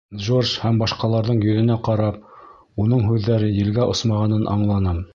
[0.19, 2.19] Джордж һәм башҡаларҙың йөҙөнә ҡарап,
[2.87, 5.05] уның һүҙҙәре елгә осмағанын аңланым.